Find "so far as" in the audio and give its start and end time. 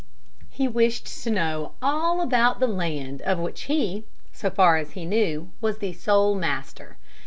4.33-4.93